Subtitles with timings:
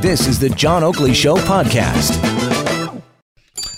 [0.00, 2.22] This is the John Oakley Show podcast.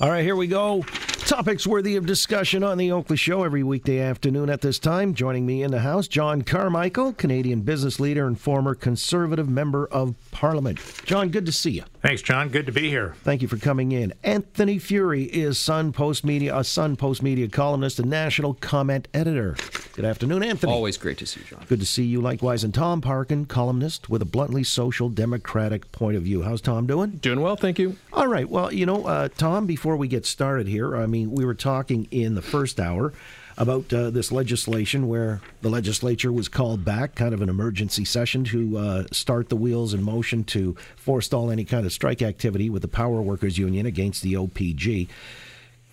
[0.00, 0.84] All right, here we go.
[1.26, 5.14] Topics worthy of discussion on the Oakley Show every weekday afternoon at this time.
[5.14, 10.14] Joining me in the house, John Carmichael, Canadian business leader and former Conservative Member of
[10.32, 10.78] Parliament.
[11.06, 11.84] John, good to see you.
[12.02, 12.50] Thanks, John.
[12.50, 13.14] Good to be here.
[13.22, 14.12] Thank you for coming in.
[14.22, 19.56] Anthony Furey is Sun Postmedia, a Sun Postmedia columnist and national comment editor.
[19.94, 20.72] Good afternoon, Anthony.
[20.72, 21.64] Always great to see you, John.
[21.66, 22.64] Good to see you likewise.
[22.64, 26.42] And Tom Parkin, columnist with a bluntly social democratic point of view.
[26.42, 27.12] How's Tom doing?
[27.12, 27.96] Doing well, thank you.
[28.12, 28.48] All right.
[28.48, 32.08] Well, you know, uh, Tom, before we get started here, I mean, we were talking
[32.10, 33.12] in the first hour
[33.56, 38.42] about uh, this legislation where the legislature was called back, kind of an emergency session
[38.42, 42.82] to uh, start the wheels in motion to forestall any kind of strike activity with
[42.82, 45.08] the Power Workers Union against the OPG.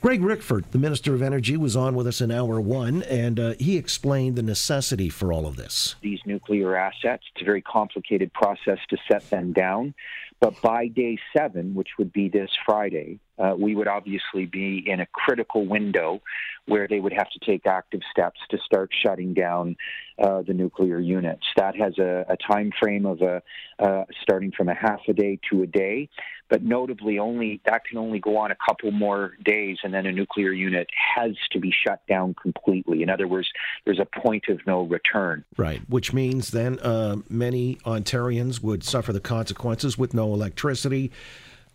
[0.01, 3.53] Greg Rickford, the Minister of Energy, was on with us in hour one, and uh,
[3.59, 5.93] he explained the necessity for all of this.
[6.01, 9.93] These nuclear assets, it's a very complicated process to set them down.
[10.39, 14.99] But by day seven, which would be this Friday, uh, we would obviously be in
[14.99, 16.21] a critical window
[16.67, 19.75] where they would have to take active steps to start shutting down
[20.21, 21.43] uh, the nuclear units.
[21.57, 23.41] That has a, a time frame of a
[23.79, 26.07] uh, starting from a half a day to a day,
[26.49, 30.11] but notably, only that can only go on a couple more days, and then a
[30.11, 33.01] nuclear unit has to be shut down completely.
[33.01, 33.49] In other words,
[33.85, 35.43] there's a point of no return.
[35.57, 41.11] Right, which means then uh, many Ontarians would suffer the consequences with no electricity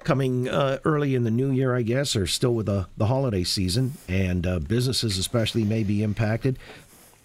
[0.06, 3.42] coming uh, early in the new year, I guess, or still with the, the holiday
[3.42, 6.58] season, and uh, businesses especially may be impacted.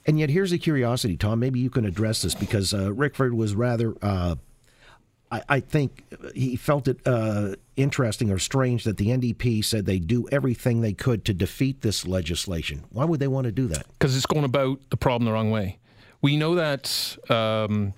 [0.07, 1.39] And yet, here's a curiosity, Tom.
[1.39, 4.35] Maybe you can address this because uh, Rickford was rather, uh,
[5.31, 9.99] I, I, think he felt it uh, interesting or strange that the NDP said they
[9.99, 12.83] do everything they could to defeat this legislation.
[12.89, 13.85] Why would they want to do that?
[13.93, 15.77] Because it's going about the problem the wrong way.
[16.23, 17.15] We know that.
[17.29, 17.93] Um,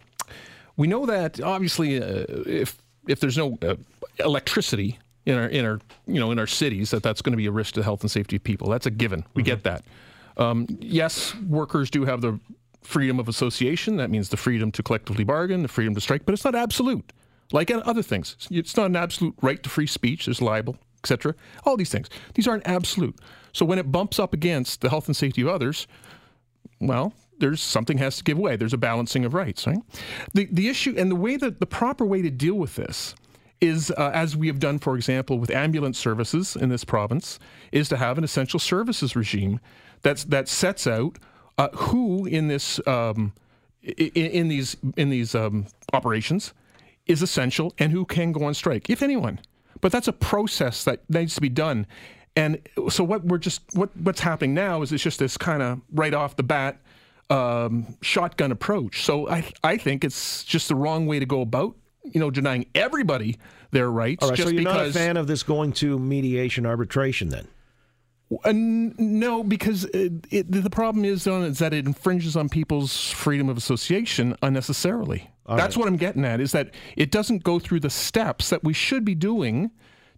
[0.75, 3.75] we know that obviously, uh, if if there's no uh,
[4.19, 7.45] electricity in our in our you know in our cities, that that's going to be
[7.45, 8.69] a risk to the health and safety of people.
[8.69, 9.25] That's a given.
[9.33, 9.47] We mm-hmm.
[9.47, 9.85] get that.
[10.37, 12.39] Um, yes, workers do have the
[12.81, 13.97] freedom of association.
[13.97, 17.13] That means the freedom to collectively bargain, the freedom to strike, but it's not absolute.
[17.51, 20.25] Like other things, it's not an absolute right to free speech.
[20.25, 21.35] There's libel, etc.
[21.65, 22.09] All these things.
[22.33, 23.15] These aren't absolute.
[23.51, 25.85] So when it bumps up against the health and safety of others,
[26.81, 28.55] well, there's something has to give way.
[28.55, 29.79] There's a balancing of rights, right?
[30.33, 33.13] The the issue and the way that the proper way to deal with this
[33.63, 37.39] is, uh, as we have done, for example, with ambulance services in this province,
[37.71, 39.59] is to have an essential services regime
[40.01, 41.17] that's that sets out
[41.57, 43.31] uh, who in this um,
[43.81, 46.53] in, in, these in these um, operations
[47.05, 49.39] is essential and who can go on strike, if anyone.
[49.79, 51.87] But that's a process that needs to be done.
[52.35, 52.59] And
[52.89, 56.13] so what we're just what what's happening now is it's just this kind of right
[56.13, 56.81] off the bat
[57.29, 59.03] um, shotgun approach.
[59.03, 62.65] So I I think it's just the wrong way to go about you know denying
[62.75, 63.37] everybody
[63.71, 64.23] their rights.
[64.23, 67.47] All right, so you're because, not a fan of this going to mediation arbitration then?
[68.43, 73.11] Uh, no, because it, it, the problem is, uh, is that it infringes on people's
[73.11, 75.29] freedom of association unnecessarily.
[75.45, 75.81] All That's right.
[75.81, 76.39] what I'm getting at.
[76.39, 79.71] Is that it doesn't go through the steps that we should be doing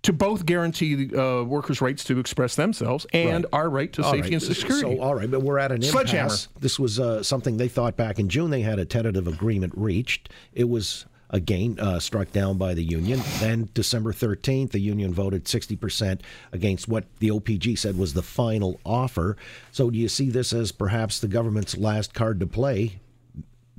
[0.04, 3.54] to both guarantee uh, workers' rights to express themselves and right.
[3.54, 4.44] our right to all safety right.
[4.48, 4.98] and security.
[4.98, 6.48] So, all right, but we're at an impasse.
[6.60, 10.30] This was uh, something they thought back in June they had a tentative agreement reached.
[10.54, 13.22] It was again uh, struck down by the union.
[13.40, 16.22] Then December 13th, the union voted 60%
[16.54, 19.36] against what the OPG said was the final offer.
[19.74, 23.00] So do you see this as perhaps the government's last card to play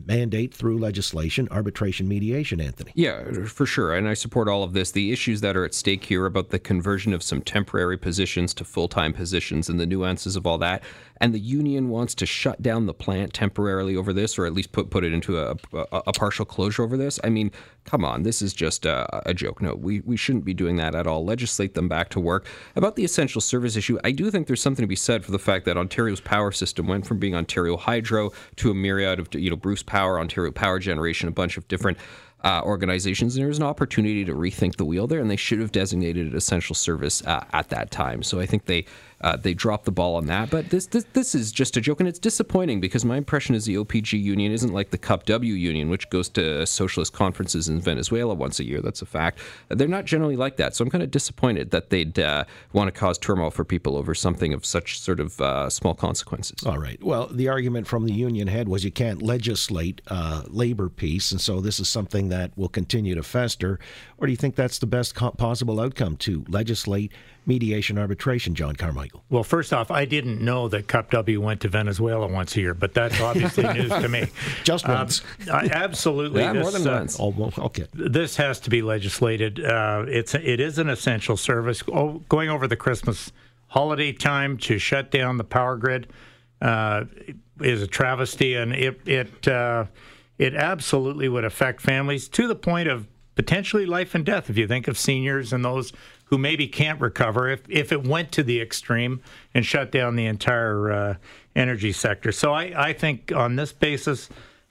[0.04, 2.92] mandate through legislation, arbitration, mediation, Anthony.
[2.94, 3.94] Yeah, for sure.
[3.94, 4.90] And I support all of this.
[4.90, 8.64] The issues that are at stake here about the conversion of some temporary positions to
[8.64, 10.82] full time positions and the nuances of all that.
[11.20, 14.72] And the union wants to shut down the plant temporarily over this, or at least
[14.72, 17.18] put, put it into a, a, a partial closure over this.
[17.24, 17.50] I mean,
[17.86, 19.62] come on, this is just a, a joke.
[19.62, 21.24] No, we, we shouldn't be doing that at all.
[21.24, 22.46] Legislate them back to work.
[22.74, 25.38] About the essential service issue, I do think there's something to be said for the
[25.38, 29.50] fact that Ontario's power system went from being Ontario Hydro to a myriad of, you
[29.50, 31.98] know, Bruce Power, Ontario Power Generation, a bunch of different
[32.46, 33.34] uh, organizations.
[33.34, 36.28] And there was an opportunity to rethink the wheel there, and they should have designated
[36.28, 38.22] it essential service uh, at that time.
[38.22, 38.86] So I think they
[39.22, 40.50] uh, they dropped the ball on that.
[40.50, 43.64] But this, this this is just a joke, and it's disappointing because my impression is
[43.64, 48.34] the OPG union isn't like the CUPW union, which goes to socialist conferences in Venezuela
[48.34, 48.80] once a year.
[48.80, 49.40] That's a fact.
[49.68, 50.76] They're not generally like that.
[50.76, 52.44] So I'm kind of disappointed that they'd uh,
[52.74, 56.64] want to cause turmoil for people over something of such sort of uh, small consequences.
[56.64, 57.02] All right.
[57.02, 61.40] Well, the argument from the union head was you can't legislate uh, labor peace, and
[61.40, 63.78] so this is something that will continue to fester.
[64.18, 67.12] Or do you think that's the best possible outcome to legislate?
[67.46, 69.22] mediation arbitration, John Carmichael?
[69.30, 72.92] Well, first off, I didn't know that CUPW went to Venezuela once a year, but
[72.92, 74.26] that's obviously news to me.
[74.64, 75.22] Just once.
[75.48, 76.42] Uh, absolutely.
[76.42, 77.16] Yeah, this, more than uh, once.
[77.20, 77.86] Oh, okay.
[77.94, 79.64] this has to be legislated.
[79.64, 81.82] Uh, it's it is an essential service.
[81.92, 83.32] Oh, going over the Christmas
[83.68, 86.08] holiday time to shut down the power grid
[86.60, 87.04] uh,
[87.60, 89.84] is a travesty, and it it uh,
[90.38, 94.50] it absolutely would affect families to the point of potentially life and death.
[94.50, 95.92] If you think of seniors and those
[96.24, 99.20] who maybe can't recover, if if it went to the extreme
[99.54, 101.14] and shut down the entire uh,
[101.54, 102.32] energy sector.
[102.32, 104.28] So I I think on this basis.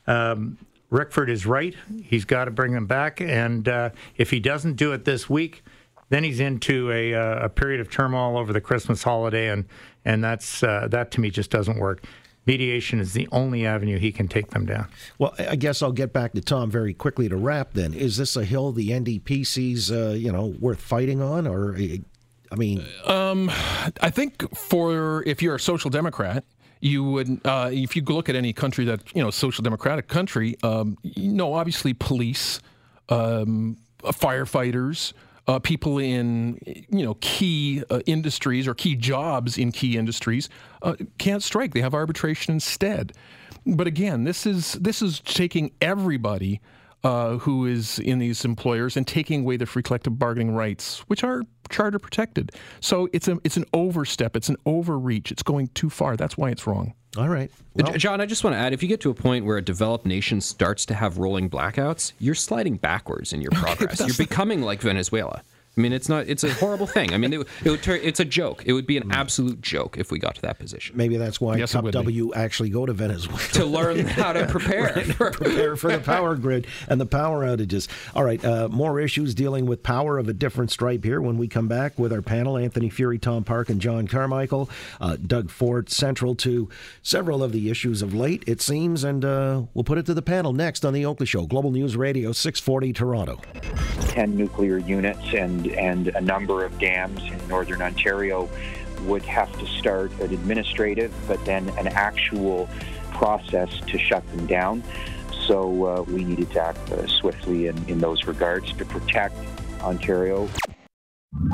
[0.08, 0.58] Um,
[0.92, 1.76] Rickford is right.
[2.04, 5.64] He's got to bring them back, and uh, if he doesn't do it this week,
[6.10, 9.66] then he's into a, uh, a period of turmoil over the Christmas holiday, and
[10.06, 12.04] and that's uh, that to me just doesn't work.
[12.46, 14.88] Mediation is the only avenue he can take them down.
[15.18, 17.74] Well, I guess I'll get back to Tom very quickly to wrap.
[17.74, 21.76] Then, is this a hill the NDP sees, uh, you know, worth fighting on, or,
[21.76, 21.98] uh,
[22.52, 22.86] I mean,
[24.02, 26.44] I think for if you're a social democrat,
[26.80, 30.56] you would uh, if you look at any country that you know social democratic country,
[30.62, 32.60] um, you know obviously police,
[33.10, 35.14] um, firefighters.
[35.48, 36.60] Uh, people in
[36.90, 40.50] you know key uh, industries or key jobs in key industries
[40.82, 41.74] uh, can't strike.
[41.74, 43.14] They have arbitration instead.
[43.66, 46.62] But again, this is this is taking everybody
[47.04, 51.24] uh, who is in these employers and taking away their free collective bargaining rights, which
[51.24, 52.52] are charter protected.
[52.80, 54.36] So it's a it's an overstep.
[54.36, 55.32] It's an overreach.
[55.32, 56.16] It's going too far.
[56.18, 56.94] That's why it's wrong.
[57.18, 57.52] all right.
[57.76, 59.62] Well, John, I just want to add if you get to a point where a
[59.62, 64.00] developed nation starts to have rolling blackouts, you're sliding backwards in your progress.
[64.00, 65.42] you're becoming like Venezuela.
[65.78, 66.28] I mean, it's not.
[66.30, 67.14] It's a horrible thing.
[67.14, 68.64] I mean, it, it would turn, it's a joke.
[68.66, 70.96] It would be an absolute joke if we got to that position.
[70.96, 71.90] maybe that's why Yes, Cup.
[71.92, 73.40] W actually go to Venezuela.
[73.54, 74.90] To learn how to prepare.
[75.04, 77.88] for- prepare for the power grid and the power outages.
[78.16, 81.48] All right, uh, more issues dealing with power of a different stripe here when we
[81.50, 84.70] come back with our panel Anthony Furey, Tom Park, and John Carmichael.
[85.02, 86.70] Uh, Doug Ford, central to
[87.02, 90.22] several of the issues of late, it seems, and uh, we'll put it to the
[90.22, 93.42] panel next on The Oakley Show, Global News Radio, 640 Toronto.
[94.08, 95.20] 10 nuclear units
[95.74, 98.50] and, a number of dams in northern Ontario
[99.02, 102.70] would have to start an administrative, but then an actual
[103.12, 104.84] process to shut them down.
[105.48, 109.36] So uh, we needed to act uh, swiftly in, in those regards to protect
[109.82, 110.50] Ontario.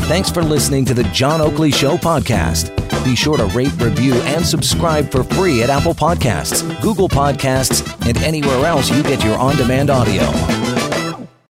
[0.01, 2.75] Thanks for listening to the John Oakley Show podcast.
[3.03, 8.17] Be sure to rate, review, and subscribe for free at Apple Podcasts, Google Podcasts, and
[8.19, 10.21] anywhere else you get your on demand audio.